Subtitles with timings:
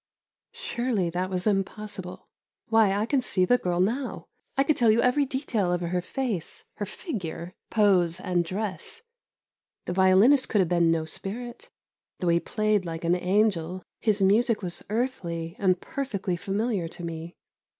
[0.55, 2.27] Surely that was impossible.
[2.69, 4.25] Why, I can see the girl now;
[4.57, 9.03] I could tell you every detail of her face, her figure, pose, and dress.
[9.85, 11.69] The violinist could have been no spirit;
[12.19, 17.35] though he played like an angel, his music was earthly, and perfectly familiar to me.